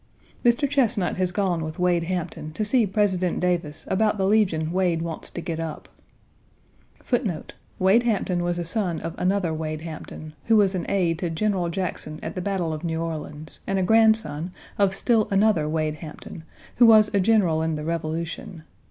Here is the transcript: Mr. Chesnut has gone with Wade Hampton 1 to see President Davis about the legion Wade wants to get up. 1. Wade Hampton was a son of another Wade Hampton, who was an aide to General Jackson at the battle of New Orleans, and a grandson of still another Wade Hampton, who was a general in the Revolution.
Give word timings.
Mr. 0.43 0.67
Chesnut 0.67 1.17
has 1.17 1.31
gone 1.31 1.63
with 1.63 1.77
Wade 1.77 2.05
Hampton 2.05 2.45
1 2.45 2.53
to 2.53 2.65
see 2.65 2.87
President 2.87 3.39
Davis 3.39 3.85
about 3.87 4.17
the 4.17 4.25
legion 4.25 4.71
Wade 4.71 5.03
wants 5.03 5.29
to 5.29 5.41
get 5.41 5.59
up. 5.59 5.87
1. 7.07 7.43
Wade 7.77 8.01
Hampton 8.01 8.41
was 8.43 8.57
a 8.57 8.65
son 8.65 8.99
of 8.99 9.13
another 9.19 9.53
Wade 9.53 9.81
Hampton, 9.81 10.33
who 10.45 10.55
was 10.57 10.73
an 10.73 10.87
aide 10.89 11.19
to 11.19 11.29
General 11.29 11.69
Jackson 11.69 12.19
at 12.23 12.33
the 12.33 12.41
battle 12.41 12.73
of 12.73 12.83
New 12.83 12.99
Orleans, 12.99 13.59
and 13.67 13.77
a 13.77 13.83
grandson 13.83 14.51
of 14.79 14.95
still 14.95 15.27
another 15.29 15.69
Wade 15.69 15.97
Hampton, 15.97 16.45
who 16.77 16.87
was 16.87 17.11
a 17.13 17.19
general 17.19 17.61
in 17.61 17.75
the 17.75 17.83
Revolution. 17.85 18.63